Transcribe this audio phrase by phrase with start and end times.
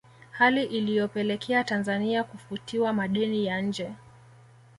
[0.31, 3.91] Hali iliyopelekea Tanzania kufutiwa madeni ya nje